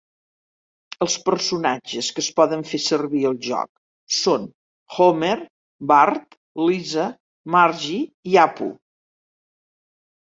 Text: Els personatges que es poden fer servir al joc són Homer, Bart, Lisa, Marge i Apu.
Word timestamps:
Els 1.05 1.17
personatges 1.25 2.07
que 2.15 2.23
es 2.25 2.29
poden 2.39 2.63
fer 2.69 2.79
servir 2.85 3.21
al 3.31 3.37
joc 3.49 3.69
són 4.21 4.47
Homer, 5.05 5.37
Bart, 5.93 6.27
Lisa, 6.69 7.07
Marge 7.59 7.99
i 8.33 8.39
Apu. 8.49 8.73